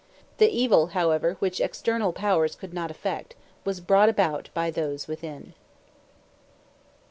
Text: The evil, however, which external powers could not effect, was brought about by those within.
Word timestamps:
The 0.39 0.49
evil, 0.49 0.87
however, 0.97 1.35
which 1.37 1.61
external 1.61 2.11
powers 2.11 2.55
could 2.55 2.73
not 2.73 2.89
effect, 2.89 3.35
was 3.63 3.79
brought 3.79 4.09
about 4.09 4.49
by 4.55 4.71
those 4.71 5.07
within. 5.07 5.53